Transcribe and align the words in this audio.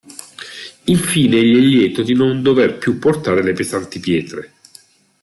Infine 0.85 1.37
egli 1.37 1.55
è 1.55 1.59
lieto 1.59 2.01
di 2.01 2.15
non 2.15 2.41
dover 2.41 2.79
più 2.79 2.97
portare 2.97 3.43
le 3.43 3.53
pesanti 3.53 3.99
pietre. 3.99 4.53